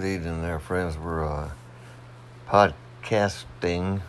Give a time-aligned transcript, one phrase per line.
[0.00, 0.96] there, friends.
[0.96, 1.50] We're uh,
[2.48, 4.00] podcasting.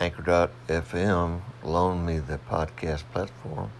[0.00, 3.70] Anchor.fm loaned me the podcast platform.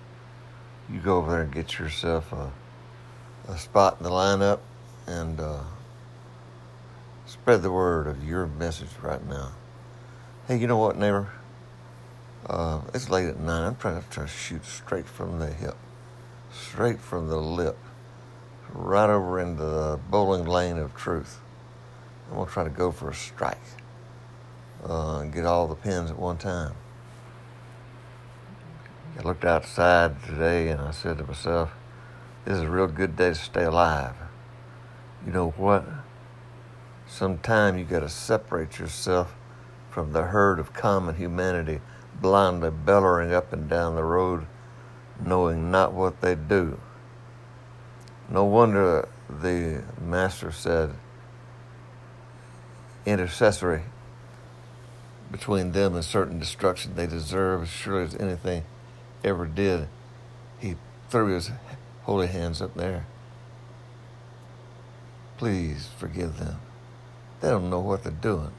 [0.89, 2.53] You go over there and get yourself a,
[3.49, 4.61] a spot in the lineup
[5.05, 5.63] and uh,
[7.27, 9.51] spread the word of your message right now.
[10.47, 11.29] Hey, you know what, neighbor?
[12.47, 13.67] Uh, it's late at night.
[13.67, 15.77] I'm trying to, try to shoot straight from the hip,
[16.53, 17.77] straight from the lip,
[18.73, 21.41] right over into the bowling lane of truth.
[22.29, 23.59] I'm going to try to go for a strike
[24.89, 26.75] uh, and get all the pins at one time.
[29.19, 31.73] I looked outside today and I said to myself,
[32.45, 34.15] this is a real good day to stay alive.
[35.27, 35.85] You know what?
[37.07, 39.35] Sometime you got to separate yourself
[39.91, 41.81] from the herd of common humanity
[42.21, 44.47] blindly bellowing up and down the road,
[45.25, 46.79] knowing not what they do.
[48.31, 50.95] No wonder the Master said,
[53.05, 53.83] intercessory
[55.33, 58.65] between them and certain destruction they deserve as surely as anything
[59.25, 59.89] ever did.
[60.61, 60.77] He
[61.09, 61.51] threw his
[62.03, 63.07] holy hands up there.
[65.37, 66.61] Please forgive them.
[67.41, 68.53] They don't know what they're doing.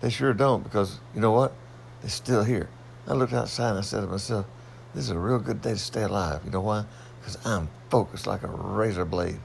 [0.00, 1.52] They sure don't because you know what?
[2.00, 2.68] They're still here.
[3.08, 4.46] I looked outside and I said to myself,
[4.94, 6.42] this is a real good day to stay alive.
[6.44, 6.84] You know why?
[7.24, 9.40] Because I'm focused like a razor blade.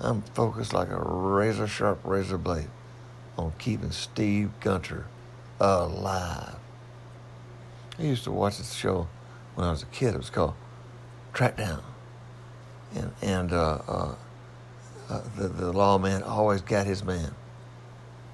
[0.00, 2.68] I'm focused like a razor sharp razor blade
[3.36, 5.04] on keeping Steve Gunter
[5.60, 6.56] alive.
[7.98, 9.08] I used to watch this show
[9.54, 10.14] when I was a kid.
[10.14, 10.54] It was called
[11.34, 11.82] Track Down.
[12.94, 14.14] And, and uh, uh,
[15.10, 17.34] uh, the, the lawman always got his man.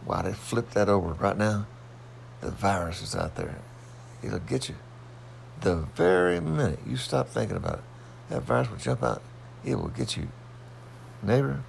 [0.05, 1.67] Why they flipped that over right now?
[2.41, 3.59] The virus is out there.
[4.23, 4.77] It'll get you.
[5.63, 7.85] The very minute you stop thinking about it,
[8.33, 9.23] that virus will jump out.
[9.63, 10.29] It will get you.
[11.23, 11.61] Neighbor,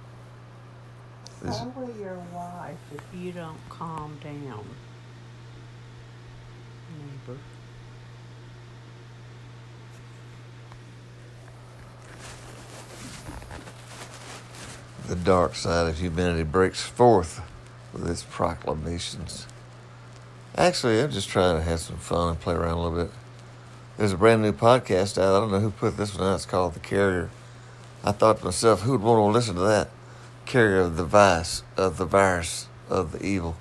[1.44, 4.64] How will your wife if you don't calm down?
[6.98, 7.38] Neighbor.
[15.06, 17.42] the dark side of humanity breaks forth
[17.92, 19.46] with its proclamations.
[20.56, 23.10] Actually, I'm just trying to have some fun and play around a little bit.
[23.96, 25.36] There's a brand new podcast out.
[25.36, 26.34] I don't know who put this one out.
[26.34, 27.30] It's called The Carrier.
[28.02, 29.88] I thought to myself, who would want to listen to that?
[30.46, 33.56] Carrier of the vice, of the virus, of the evil.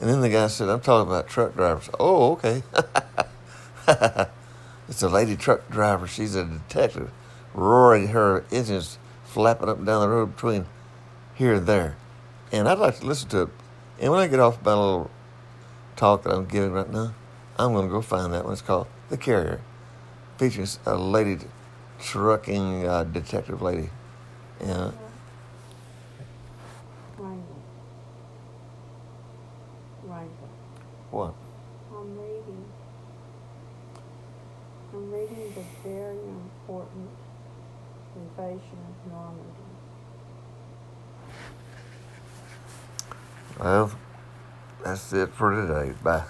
[0.00, 1.90] And then the guy said, I'm talking about truck drivers.
[1.98, 2.62] Oh, okay.
[4.88, 6.06] it's a lady truck driver.
[6.06, 7.10] She's a detective,
[7.52, 10.66] roaring her engines flapping up and down the road between
[11.34, 11.96] here and there.
[12.52, 13.48] And I'd like to listen to it.
[13.98, 15.10] And when I get off my little
[15.96, 17.12] talk that I'm giving right now,
[17.56, 18.52] I'm going to go find that one.
[18.52, 19.60] It's called The Carrier,
[20.38, 21.38] Features a lady
[22.00, 23.90] trucking uh, detective lady.
[24.60, 24.90] Yeah.
[27.16, 27.42] Rainbow.
[30.02, 30.48] Rainbow.
[31.12, 31.34] What?
[31.92, 32.64] I'm reading.
[34.92, 37.10] I'm reading the very important
[38.16, 39.50] invasion of Normandy.
[43.60, 43.92] Well,
[44.84, 45.94] that's it for today.
[46.02, 46.24] Bye.